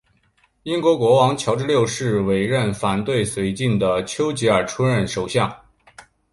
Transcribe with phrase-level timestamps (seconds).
[0.63, 5.55] 英国国王乔治六世委任反对绥靖的邱吉尔出任首相。